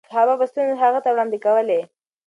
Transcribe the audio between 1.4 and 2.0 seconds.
کولې.